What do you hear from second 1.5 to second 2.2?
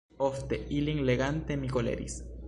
mi koleris.